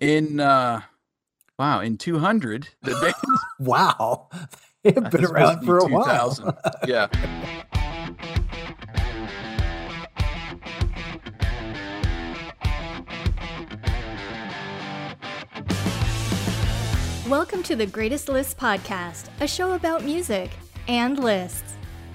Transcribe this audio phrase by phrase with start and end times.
[0.00, 0.80] In uh,
[1.58, 4.30] wow, in 200, the band Wow.
[4.82, 6.58] They've been around for a while.
[6.86, 7.08] yeah.
[17.28, 20.50] Welcome to the Greatest Lists podcast, a show about music
[20.88, 21.69] and lists.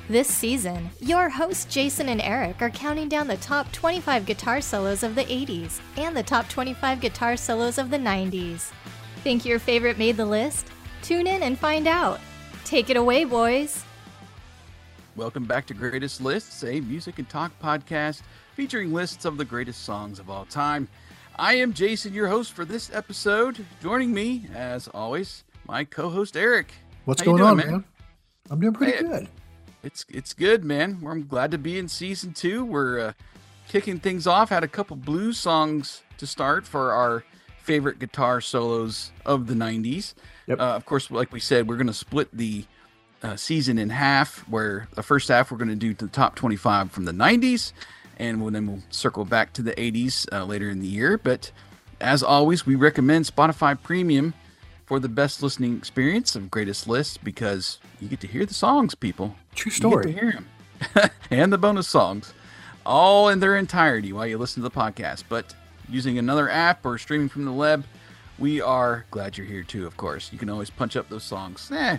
[0.08, 5.02] This season, your hosts Jason and Eric are counting down the top 25 guitar solos
[5.02, 8.72] of the 80s and the top 25 guitar solos of the 90s.
[9.24, 10.68] Think your favorite made the list?
[11.02, 12.20] Tune in and find out.
[12.66, 13.84] Take it away, boys.
[15.16, 18.22] Welcome back to Greatest Lists, a music and talk podcast
[18.54, 20.88] featuring lists of the greatest songs of all time.
[21.38, 23.66] I am Jason, your host for this episode.
[23.82, 26.74] Joining me, as always, my co-host Eric.
[27.06, 27.84] What's How going doing, on, man?
[28.52, 29.30] I'm doing pretty Hey, good.
[29.86, 31.04] It's it's good, man.
[31.08, 32.66] I'm glad to be in season two.
[32.66, 33.14] We're uh,
[33.68, 34.50] kicking things off.
[34.50, 37.24] Had a couple blues songs to start for our
[37.62, 40.16] favorite guitar solos of the '90s.
[40.48, 40.60] Yep.
[40.60, 42.66] Uh, of course, like we said, we're going to split the
[43.22, 44.40] uh, season in half.
[44.50, 47.72] Where the first half we're going to do the top 25 from the '90s,
[48.18, 51.20] and we'll, then we'll circle back to the '80s uh, later in the year.
[51.20, 51.52] But
[52.02, 54.34] as always, we recommend Spotify Premium
[54.86, 58.96] for the best listening experience of greatest lists because you get to hear the songs,
[58.96, 59.36] people.
[59.56, 60.12] True You get to story.
[60.14, 61.10] hear 'em.
[61.32, 62.34] and the bonus songs,
[62.86, 65.24] all in their entirety while you listen to the podcast.
[65.28, 65.54] But
[65.90, 67.86] using another app or streaming from the web,
[68.38, 69.88] we are glad you're here too.
[69.88, 71.72] Of course, you can always punch up those songs.
[71.74, 71.98] Eh,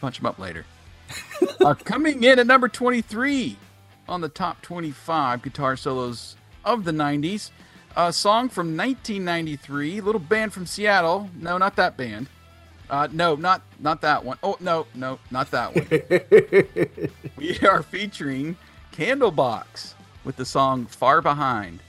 [0.00, 0.64] punch them up later.
[1.60, 3.56] uh, coming in at number 23
[4.08, 7.50] on the top 25 guitar solos of the 90s.
[7.98, 11.30] A song from 1993, little band from Seattle.
[11.34, 12.28] No, not that band.
[12.90, 14.36] Uh, no, not not that one.
[14.42, 17.10] Oh no, no, not that one.
[17.36, 18.58] we are featuring
[18.92, 19.94] Candlebox
[20.24, 21.80] with the song "Far Behind."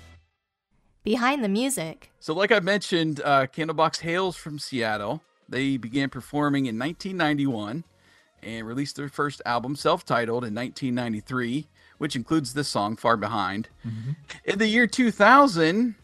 [1.03, 2.09] Behind the music.
[2.21, 5.21] So, like I mentioned, uh, Candlebox hails from Seattle.
[5.49, 7.83] They began performing in 1991
[8.43, 11.67] and released their first album, self-titled, in 1993,
[11.97, 13.69] which includes this song "Far Behind."
[14.45, 15.95] In the year 2000,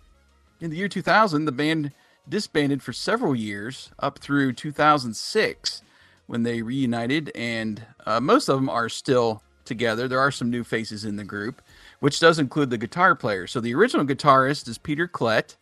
[0.61, 1.91] in the year 2000, the band
[2.27, 5.81] disbanded for several years, up through 2006,
[6.27, 10.07] when they reunited, and uh, most of them are still together.
[10.07, 11.61] There are some new faces in the group,
[11.99, 13.47] which does include the guitar player.
[13.47, 15.55] So the original guitarist is Peter Klett.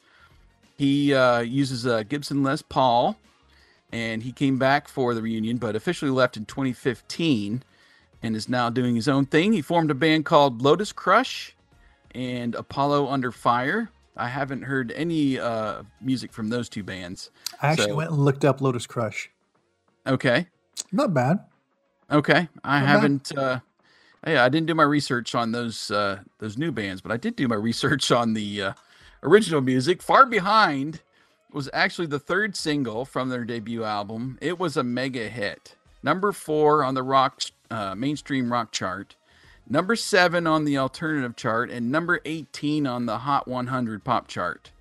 [0.78, 3.18] He uh, uses a Gibson Les Paul,
[3.92, 7.64] and he came back for the reunion, but officially left in 2015
[8.24, 9.54] and is now doing his own thing.
[9.54, 11.56] He formed a band called Lotus Crush
[12.14, 13.90] and Apollo Under Fire.
[14.18, 17.32] I haven't heard any uh, music from those two bands.
[17.62, 19.30] I actually So- went and looked up Lotus Crush.
[20.06, 20.48] Okay.
[20.92, 21.40] Not bad.
[22.12, 22.50] Okay.
[22.64, 23.60] I Not haven't uh
[24.28, 27.36] yeah, I didn't do my research on those uh those new bands, but I did
[27.36, 28.74] do my research on the uh
[29.24, 30.02] original music.
[30.02, 31.02] Far Behind
[31.54, 34.38] was actually the third single from their debut album.
[34.42, 35.76] It was a mega hit.
[36.04, 39.16] Number 4 on the rock uh mainstream rock chart.
[39.70, 44.72] Number 7 on the alternative chart and number 18 on the Hot 100 pop chart.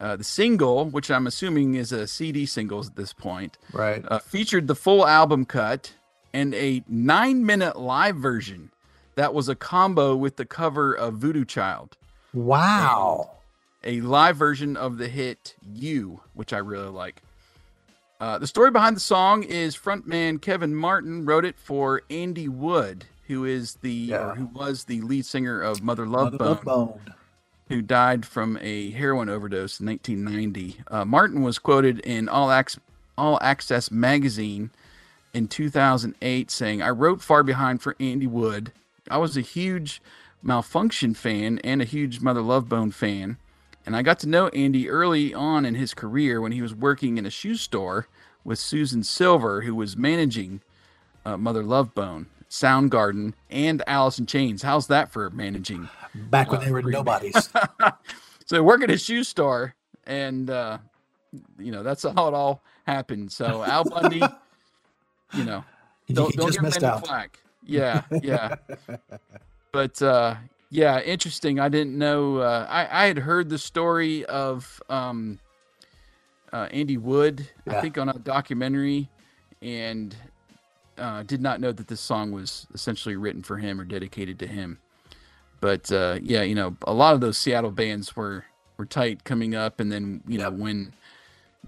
[0.00, 4.02] Uh, the single, which I'm assuming is a CD single at this point, Right.
[4.08, 5.92] uh, featured the full album cut
[6.32, 8.70] and a nine minute live version
[9.16, 11.98] that was a combo with the cover of Voodoo Child,
[12.32, 13.30] wow.
[13.84, 17.22] A live version of the hit You, which I really like.
[18.20, 23.06] Uh, the story behind the song is frontman Kevin Martin wrote it for Andy Wood,
[23.28, 24.30] who is the Yeah.
[24.32, 27.14] or who was the lead singer of Mother Love Mother Bone Love Bone.
[27.68, 30.82] who died from a heroin overdose in 1990.
[30.88, 32.80] Uh, Martin was quoted in All, Ac-
[33.16, 34.70] All Access magazine
[35.32, 38.72] in 2008 saying, I wrote Far Behind for Andy Wood.
[39.10, 40.02] I was a huge
[40.44, 43.38] Malfunkshun fan and a huge Mother Love Bone fan.
[43.86, 47.18] And I got to know Andy early on in his career when he was working
[47.18, 48.08] in a shoe store
[48.44, 50.60] with Susan Silver, who was managing
[51.24, 54.62] uh, Mother Love Bone, Soundgarden, and Alice in Chains.
[54.62, 55.88] How's that for managing?
[56.14, 57.50] Back when they were nobodies.
[58.46, 59.74] so work at a shoe store,
[60.06, 60.78] and uh,
[61.58, 63.32] you know that's how it all happened.
[63.32, 64.22] So Al Bundy,
[65.34, 65.64] you know,
[66.12, 67.06] don't, don't just missed out.
[67.06, 67.38] flack.
[67.64, 68.56] Yeah, yeah.
[69.70, 70.34] but uh,
[70.70, 71.58] yeah, interesting.
[71.58, 72.38] I didn't know.
[72.38, 75.40] Uh, I I had heard the story of um,
[76.52, 79.08] uh, Andy Wood, I think, on a documentary,
[79.60, 80.14] and
[80.96, 84.46] uh, did not know that this song was essentially written for him or dedicated to
[84.46, 84.78] him.
[85.60, 88.44] But uh, yeah, you know, a lot of those Seattle bands were
[88.78, 90.94] were tight coming up, and then you know when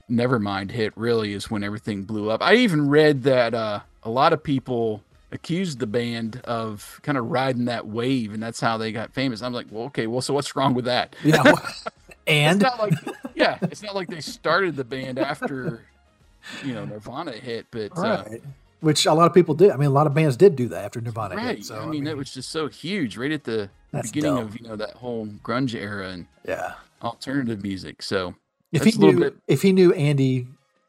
[0.09, 2.41] Nevermind hit, really is when everything blew up.
[2.41, 5.03] I even read that uh, a lot of people
[5.33, 9.43] accused the band of kind of riding that wave, and that's how they got famous.
[9.43, 11.17] I'm like, well, okay, well, so what's wrong with that?
[11.25, 11.43] Yeah.
[12.25, 12.95] It's and not like,
[13.35, 15.83] yeah, it's not like they started the band after
[16.65, 18.25] you know Nirvana hit, but uh.
[18.79, 19.71] Which a lot of people did.
[19.71, 21.57] I mean, a lot of bands did do that after Nirvana right.
[21.57, 21.65] hit.
[21.65, 24.45] So I mean, it was just so huge right at the beginning dumb.
[24.47, 26.75] of you know that whole grunge era and yeah.
[27.03, 28.03] alternative music.
[28.03, 28.35] So
[28.73, 30.49] If he a little knew, bit- if he knew Andy,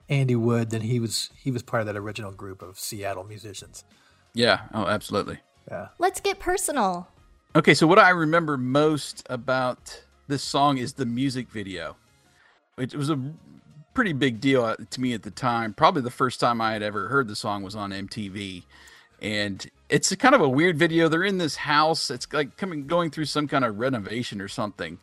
[0.10, 3.84] Andy Wood, then he was he was part of that original group of Seattle musicians.
[4.34, 5.40] Yeah, oh, absolutely.
[5.70, 5.90] Yeah.
[6.00, 7.08] Let's get personal.
[7.56, 11.96] Okay, so what I remember most about this song is the music video.
[12.78, 13.20] It was a
[13.94, 15.74] pretty big deal uh, to me at the time.
[15.74, 18.64] Probably the first time I had ever heard the song was on MTV.
[19.22, 21.08] And it's a kind of a weird video.
[21.08, 22.10] They're in this house.
[22.10, 24.98] It's like coming going through some kind of renovation or something.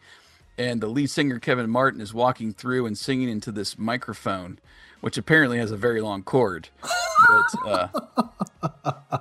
[0.58, 4.58] And the lead singer Kevin Martin is walking through and singing into this microphone,
[5.00, 6.68] which apparently has a very long cord.
[6.82, 7.88] But uh,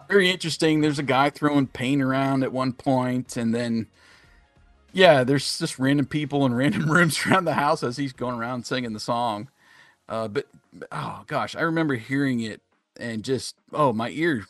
[0.09, 0.81] very interesting.
[0.81, 3.87] There's a guy throwing paint around at one point, and then
[4.91, 8.65] yeah, there's just random people in random rooms around the house as he's going around
[8.65, 9.49] singing the song.
[10.07, 10.47] Uh, but
[10.91, 12.61] oh gosh, I remember hearing it
[12.99, 14.45] and just oh my ear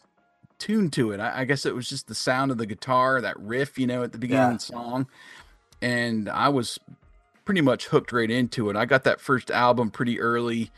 [0.57, 1.19] tuned to it.
[1.19, 4.03] I, I guess it was just the sound of the guitar, that riff, you know,
[4.03, 4.53] at the beginning Yeah.
[4.53, 5.07] of the song,
[5.81, 6.79] and I was
[7.45, 8.75] pretty much hooked right into it.
[8.75, 10.71] I got that first album pretty early.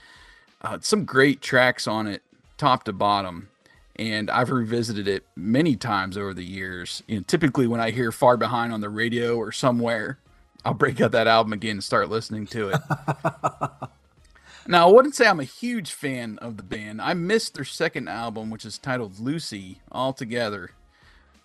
[0.61, 2.21] Uh, some great tracks on it,
[2.57, 3.49] top to bottom,
[4.01, 7.03] and I've revisited it many times over the years.
[7.07, 10.18] Know, typically when I hear "Far Behind" on the radio or somewhere,
[10.65, 12.81] I'll break out that album again and start listening to it.
[14.68, 17.00] now, I wouldn't say I'm a huge fan of the band.
[17.01, 20.71] I missed their second album, which is titled "Lucy," altogether.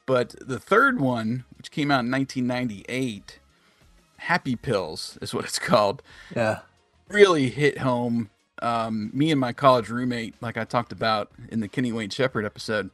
[0.06, 3.38] But the third one, which came out in 1998,
[4.18, 6.02] "Happy Pills" is what it's called
[6.34, 6.60] Yeah.
[7.08, 8.30] really hit home.
[8.62, 12.44] Um, me and my college roommate, like I talked about in the Kenny Wayne Shepherd
[12.44, 12.90] episode,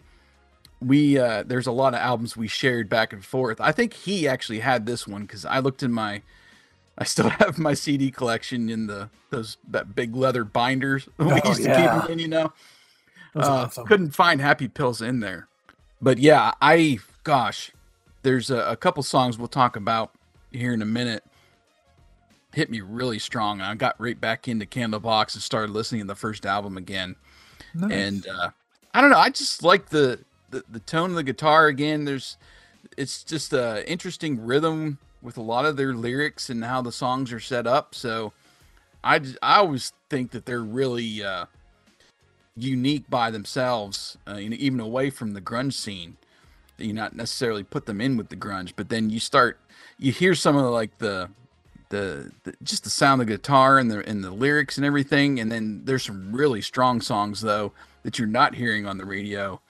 [0.80, 3.60] we uh, there's a lot of albums we shared back and forth.
[3.60, 6.22] I think he actually had this one because I looked in my,
[6.98, 11.48] I still have my CD collection in the those that big leather binders we Oh,
[11.48, 11.92] used to yeah.
[11.94, 12.18] keep them in.
[12.18, 12.52] You know,
[13.36, 13.86] uh, awesome.
[13.86, 15.46] couldn't find Happy Pills in there,
[16.00, 17.70] but yeah, I gosh,
[18.22, 20.10] there's a, a couple songs we'll talk about
[20.50, 21.22] here in a minute.
[22.54, 23.60] Hit me really strong.
[23.60, 27.16] I got right back into Candlebox and started listening to the first album again.
[27.74, 27.92] Nice.
[27.92, 28.50] And uh,
[28.92, 30.20] I don't know, I just like the,
[30.50, 32.04] the the tone of the guitar again.
[32.04, 32.36] There's,
[32.96, 37.32] it's just a interesting rhythm with a lot of their lyrics and how the songs
[37.32, 37.94] are set up.
[37.94, 38.32] So
[39.02, 41.46] I I always think that they're really uh,
[42.54, 46.18] unique by themselves, uh, you know, even away from the grunge scene.
[46.76, 49.58] You not necessarily put them in with the grunge, but then you start
[49.98, 51.30] you hear some of the, like the,
[51.92, 55.38] the the just the sound of the guitar and the and the lyrics and everything,
[55.38, 57.72] and then there's some really strong songs though
[58.02, 59.60] that you're not hearing on the radio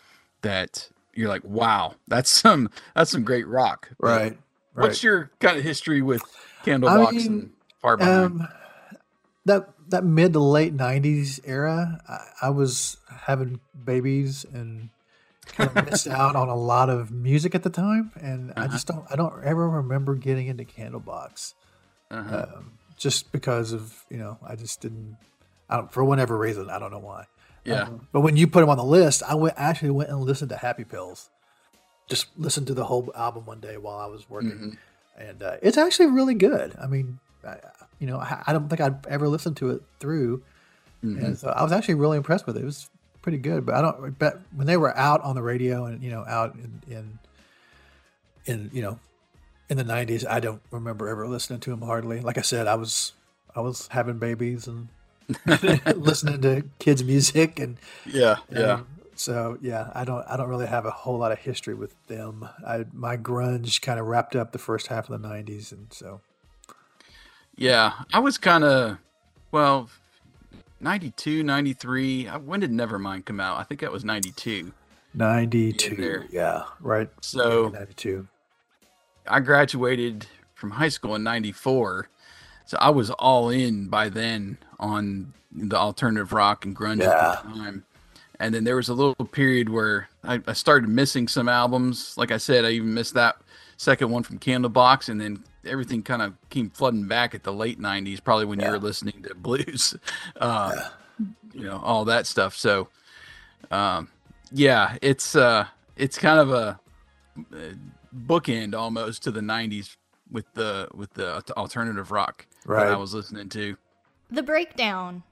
[0.40, 3.90] that you're like, wow, that's some that's some great rock.
[4.00, 4.38] Right.
[4.74, 4.82] Right.
[4.82, 6.22] What's your kind of history with
[6.64, 8.40] Candlebox mean, and Far Behind?
[8.40, 8.48] um,
[9.44, 14.88] that that mid to late '90s era, I, I was having babies and
[15.46, 18.68] kind of missed out on a lot of music at the time, and I Uh-huh.
[18.68, 21.54] just don't I don't ever remember getting into Candlebox
[22.12, 22.46] uh-huh.
[22.56, 25.16] um, just because of you know I just didn't.
[25.70, 27.24] I don't, for whatever reason, I don't know why.
[27.64, 27.84] yeah.
[27.84, 30.50] Um, but when you put them on the list, I went actually went and listened
[30.50, 31.30] to Happy Pills.
[32.08, 34.76] Just listened to the whole album one day while I was working, Mhm.
[35.16, 36.74] and uh, it's actually really good.
[36.80, 37.56] I mean, I,
[38.00, 40.42] you know, I, I don't think I'd ever listened to it through,
[41.02, 41.24] Mhm.
[41.24, 42.62] and so I was actually really impressed with it.
[42.62, 42.90] It was
[43.22, 43.64] pretty good.
[43.64, 44.18] But I don't.
[44.18, 47.18] But when they were out on the radio and you know out in in,
[48.44, 48.98] in you know
[49.72, 52.20] in the '90s, I don't remember ever listening to them hardly.
[52.20, 53.12] Like I said, I was
[53.56, 54.88] I was having babies and
[55.96, 58.36] listening to kids' music and Yeah.
[58.50, 58.74] Yeah.
[58.74, 61.94] um, so yeah, I don't I don't really have a whole lot of history with
[62.06, 62.48] them.
[62.66, 66.20] I my grunge kind of wrapped up the first half of the '90s, and so
[67.56, 68.98] Yeah, I was kind of,
[69.52, 69.90] well,
[70.80, 72.26] 92, 93.
[72.28, 73.58] uh, When did Nevermind come out?
[73.58, 74.72] I think that was 92.
[75.14, 77.08] '92, yeah, right.
[77.20, 78.26] So '92,
[79.26, 82.08] I graduated from high school in 94.
[82.66, 87.32] So I was all in by then on the alternative rock and grunge Yeah.
[87.32, 87.84] at the time.
[88.40, 92.16] And then there was a little period where I, I started missing some albums.
[92.16, 93.36] Like I said, I even missed that
[93.76, 95.08] second one from Candlebox.
[95.08, 98.68] And then everything kind of came flooding back at the late 90s, probably when you
[98.68, 99.94] were listening to blues,
[100.40, 100.88] uh,
[101.52, 102.56] you know, all that stuff.
[102.56, 102.88] So,
[103.70, 104.08] um,
[104.50, 106.80] yeah, it's uh, it's kind of a,
[107.54, 107.74] a
[108.16, 109.96] bookend almost to the 90s
[110.30, 113.76] with the with the alternative rock that I was listening to.
[114.30, 115.22] The breakdown.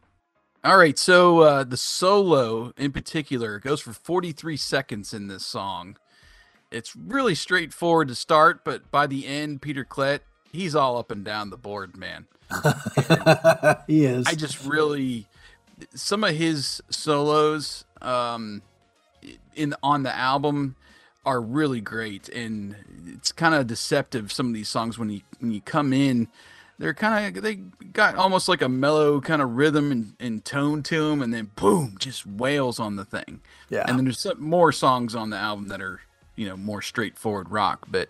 [0.63, 5.97] All right, so uh, the solo in particular goes for 43 seconds in this song.
[6.71, 10.21] It's really straightforward to start, but by the end, Peter Klett
[10.53, 12.27] he's all up and down the board, man.
[13.87, 14.27] he is.
[14.27, 15.27] I just really
[15.95, 18.63] some of his solos um
[19.55, 20.77] in on the album
[21.25, 25.51] are really great and it's kind of deceptive some of these songs when you when
[25.51, 26.29] you come in
[26.79, 27.57] they're kind of they
[27.93, 31.51] got almost like a mellow kind of rhythm and, and tone to them and then
[31.57, 33.85] boom just wails on the thing yeah.
[33.87, 36.01] and then there's some more songs on the album that are
[36.37, 38.09] you know more straightforward rock but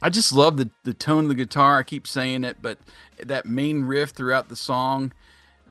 [0.00, 2.78] i just love the the tone of the guitar i keep saying it but
[3.22, 5.12] that main riff throughout the song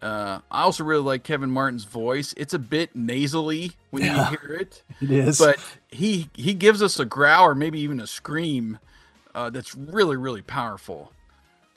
[0.01, 2.33] uh, I also really like Kevin Martin's voice.
[2.37, 4.29] It's a bit nasally when Yeah.
[4.29, 5.39] you hear it, it is.
[5.39, 5.57] but
[5.95, 8.79] he he gives us a growl or maybe even a scream
[9.33, 11.11] uh, that's really really powerful.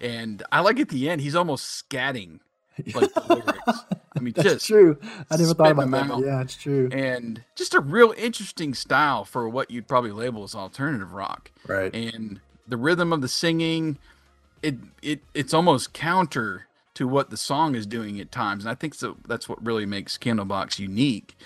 [0.00, 2.40] And I like at the end he's almost scatting
[2.94, 3.84] like the lyrics.
[4.16, 4.98] I mean, That's just true.
[5.30, 6.14] I never thought spitting about that.
[6.14, 6.25] out.
[6.25, 6.88] Yeah, it's true.
[6.92, 11.50] and just a real interesting style for what you'd probably label as alternative rock.
[11.66, 11.92] Right.
[11.94, 13.98] And the rhythm of the singing,
[14.62, 18.75] it it it's almost counter to what the song is doing at times, and I
[18.75, 19.16] think so.
[19.26, 21.37] That's what really makes Candlebox unique.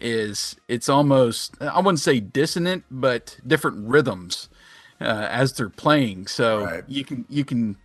[0.00, 4.48] Is it's almost I wouldn't say dissonant, but different rhythms
[5.00, 6.26] uh, as they're playing.
[6.26, 6.84] So Right.
[6.88, 7.76] you can you can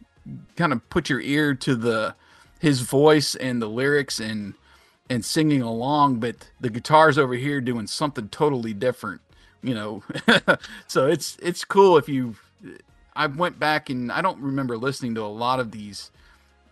[0.56, 2.16] kind of put your ear to the
[2.60, 4.54] his voice and the lyrics and
[5.10, 9.22] and singing along, but the guitar's over here doing something totally different,
[9.62, 10.04] you know.
[10.88, 12.36] so it's it's cool if you
[13.16, 16.12] I went back and I don't remember listening to a lot of these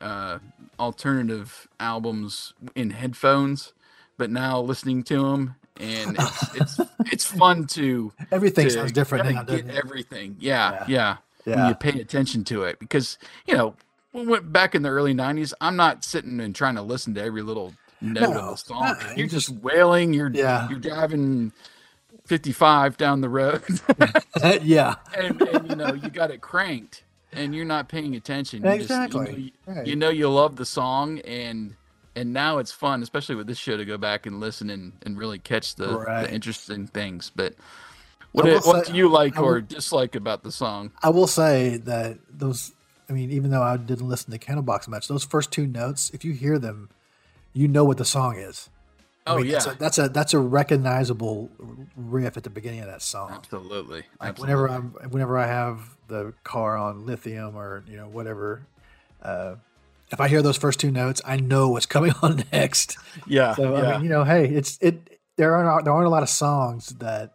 [0.02, 0.40] uh
[0.80, 3.74] alternative albums in headphones,
[4.18, 6.80] but now listening to them and it's it's
[7.12, 10.36] it's fun to Everything to sounds different now, get everything.
[10.40, 11.18] Yeah, Yeah.
[11.46, 11.56] yeah.
[11.56, 13.18] When you pay attention to it, because
[13.48, 13.76] you know,
[14.12, 17.24] when we- back in the early '90s, I'm not sitting and trying to listen to
[17.24, 18.96] every little note No, of the song.
[19.10, 20.14] You're you just wailing.
[20.14, 20.70] You're Yeah.
[20.70, 21.52] you're driving
[22.26, 23.64] 55 down the road,
[24.62, 24.96] yeah.
[25.18, 27.04] and, and you know you got it cranked,
[27.34, 28.64] and you're not paying attention.
[28.64, 29.42] You just- you know Exactly.
[29.42, 29.88] you- Right.
[29.88, 31.76] you know you love the song and
[32.16, 35.18] and now it's fun especially with this show to go back and listen and, and
[35.18, 36.24] really catch the, Right.
[36.28, 37.56] the interesting things but
[38.32, 41.28] what, I do- what do you like will- or dislike about the song I will
[41.28, 42.74] say that those.
[43.10, 46.24] I mean, even though I didn't listen to Candlebox much, those first two notes, if
[46.24, 46.90] you hear them,
[47.52, 48.70] you know what the song is.
[49.28, 51.50] I oh mean, yeah that's a, that's a that's a recognizable
[51.98, 53.32] riff at the beginning of that song.
[53.32, 54.56] absolutely Like absolutely.
[54.56, 58.66] whenever I'm whenever I have the car on lithium or you know whatever,
[59.22, 59.56] uh,
[60.14, 62.98] if I hear those first two notes, I know what's coming on next.
[63.28, 65.20] yeah So yeah I mean, you know, hey, it's it.
[65.36, 67.34] There aren't there aren't a lot of songs that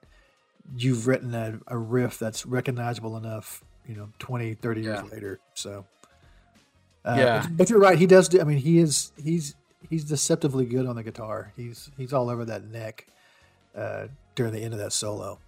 [0.76, 3.62] you've written a, a riff that's recognizable enough.
[3.86, 5.40] You know, 20, 30 years later.
[5.54, 5.86] So
[7.04, 7.40] uh, Yeah.
[7.42, 7.98] but, but you're right.
[7.98, 8.28] He does.
[8.28, 9.54] Do, I mean, he is he's
[9.88, 11.52] he's deceptively good on the guitar.
[11.56, 13.06] He's he's all over that neck
[13.76, 15.38] uh, during the end of that solo.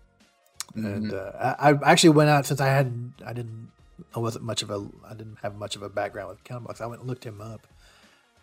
[0.75, 1.17] And Mm-hmm.
[1.17, 3.71] uh, I, I actually went out since I hadn't I didn't
[4.14, 6.80] I wasn't much of a I didn't have much of a background with Candlebox.
[6.80, 7.66] I went and looked him up,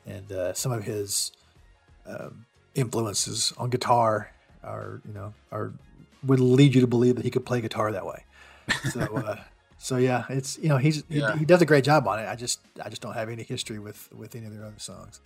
[0.06, 1.32] and uh, some of his
[2.06, 2.46] um,
[2.76, 4.32] influences on guitar
[4.64, 5.74] are you know are
[6.26, 8.24] would lead you to believe that he could play guitar that way.
[8.92, 9.38] So uh,
[9.78, 11.34] so yeah, it's you know he's Yeah.
[11.34, 12.28] he, he does a great job on it.
[12.28, 15.22] I just I just don't have any history with with any of their other songs.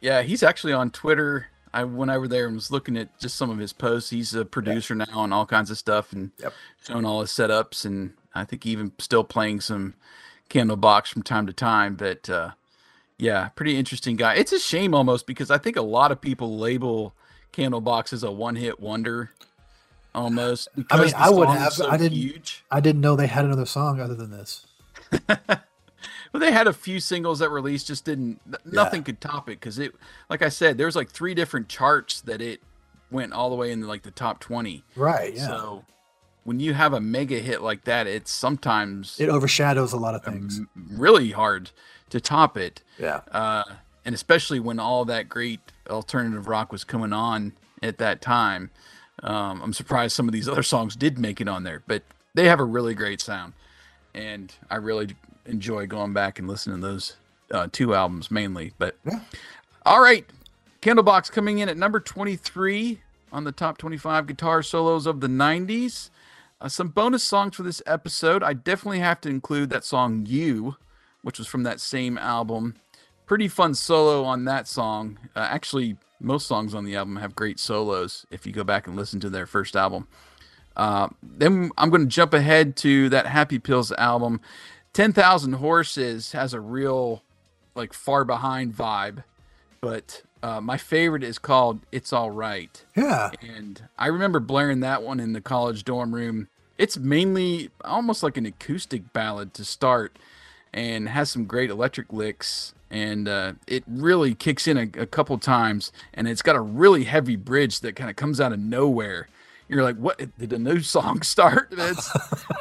[0.00, 3.50] yeah he's actually on twitter i went over there and was looking at just some
[3.50, 6.52] of his posts he's a producer now on all kinds of stuff and Yep.
[6.86, 9.94] showing all his setups and i think even still playing some
[10.50, 12.50] candlebox from time to time but uh
[13.18, 16.56] yeah pretty interesting guy it's a shame almost because i think a lot of people
[16.58, 17.14] label
[17.52, 19.30] candlebox as a one-hit wonder
[20.14, 23.44] almost because the I would have- so I didn't- huge I didn't know they had
[23.44, 24.66] another song other than this.
[26.30, 28.40] But they had a few singles that released, just didn't.
[28.66, 29.94] Nothing could top it because it,
[30.28, 32.60] like I said, there's like three different charts that it
[33.10, 34.84] went all the way into like the top twenty.
[34.94, 35.34] Right.
[35.34, 35.46] Yeah.
[35.46, 35.84] So
[36.48, 40.24] when you have a mega hit like that, it's sometimes it overshadows a lot of
[40.24, 40.62] things.
[40.90, 41.70] really hard
[42.08, 42.82] to top it.
[42.98, 43.20] Yeah.
[43.30, 43.64] Uh,
[44.04, 47.52] and especially when all that great alternative rock was coming on
[47.82, 48.70] at that time.
[49.22, 52.02] Um, I'm surprised some of these other songs did make it on there, but
[52.34, 53.52] they have a really great sound,
[54.14, 57.16] and I really enjoy going back and listening to those
[57.50, 58.72] uh, two albums mainly.
[58.78, 59.20] But Yeah.
[59.84, 60.24] all right,
[60.80, 63.00] Candlebox coming in at number 23
[63.32, 66.08] on the top 25 guitar solos of the 90s.
[66.60, 68.42] Uh, some bonus songs for this episode.
[68.42, 70.76] I definitely have to include that song "You,"
[71.22, 72.74] which was from that same album.
[73.26, 75.18] Pretty fun solo on that song.
[75.36, 78.96] Uh, actually, most songs on the album have great solos if you go back and
[78.96, 80.08] listen to their first album.
[80.76, 84.40] Uh, then I'm going to jump ahead to that Happy Pills album.
[84.94, 87.22] 10,000 Horses has a real,
[87.74, 89.24] like, far behind vibe,
[89.80, 92.84] but uh, my favorite is called It's All Right.
[92.96, 93.30] Yeah.
[93.42, 96.48] And I remember blaring that one in the college dorm room.
[96.78, 100.18] It's mainly almost like an acoustic ballad to start.
[100.72, 102.74] and has some great electric licks.
[102.90, 107.04] And uh, it really kicks in a, a couple times, and it's got a really
[107.04, 109.28] heavy bridge that kind of comes out of nowhere.
[109.68, 110.18] You're like, what?
[110.38, 111.68] Did a new song start?
[111.72, 112.10] That's,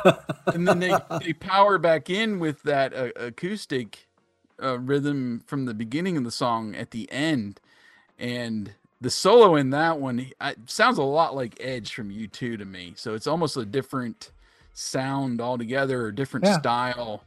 [0.48, 4.08] and then they, they power back in with that uh, acoustic
[4.62, 7.60] uh, rhythm from the beginning of the song at the end,
[8.18, 12.66] and the solo in that one it sounds a lot like Edge from U2 to
[12.66, 12.94] me.
[12.96, 14.32] So it's almost a different
[14.74, 16.60] sound altogether, or different yeah.
[16.60, 17.24] style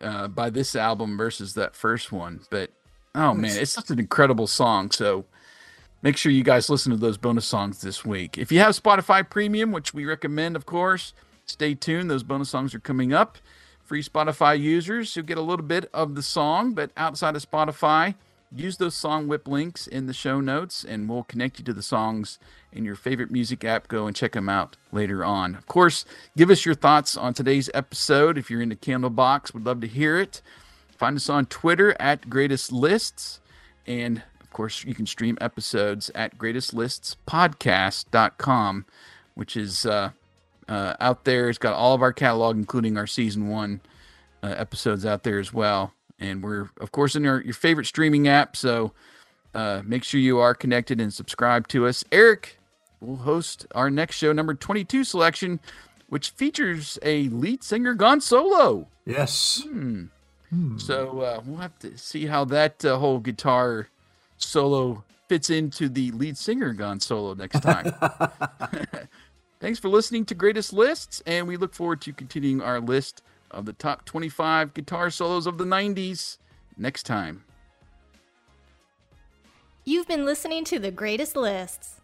[0.00, 2.40] uh, by this album versus that first one.
[2.50, 2.70] But
[3.14, 4.90] oh man, it's such an incredible song.
[4.90, 5.24] So
[6.02, 8.38] make sure you guys listen to those bonus songs this week.
[8.38, 11.14] If you have Spotify Premium, which we recommend, of course,
[11.46, 12.10] stay tuned.
[12.10, 13.38] Those bonus songs are coming up.
[13.84, 18.14] Free Spotify users, you'll get a little bit of the song, but outside of Spotify,
[18.54, 22.38] use those Songwhip links in the show notes and we'll connect you to the songs
[22.72, 23.88] in your favorite music app.
[23.88, 25.54] Go and check them out later on.
[25.54, 26.04] Of course,
[26.36, 28.38] give us your thoughts on today's episode.
[28.38, 30.42] If you're into Candlebox, we'd love to hear it.
[30.96, 33.40] Find us on Twitter at Greatest Lists.
[33.86, 38.86] And of course, you can stream episodes at greatestlistspodcast.com,
[39.34, 40.10] which is uh,
[40.68, 41.48] uh, out there.
[41.48, 43.80] It's got all of our catalog, including our season one
[44.42, 45.92] uh, episodes out there as well.
[46.22, 48.56] And we're, of course, in your, your favorite streaming app.
[48.56, 48.92] So
[49.54, 52.04] uh, make sure you are connected and subscribe to us.
[52.12, 52.58] Eric
[53.00, 55.60] will host our next show, number 22 selection,
[56.08, 58.86] which features a lead singer gone solo.
[59.04, 59.62] Yes.
[59.66, 60.04] Hmm.
[60.50, 60.78] Hmm.
[60.78, 63.88] So uh, we'll have to see how that uh, whole guitar
[64.36, 67.92] solo fits into the lead singer gone solo next time.
[69.60, 73.64] Thanks for listening to Greatest Lists, and we look forward to continuing our list of
[73.64, 76.38] the top 25 guitar solos of the 90s
[76.76, 77.44] next time.
[79.84, 82.01] You've been listening to the Greatest Lists.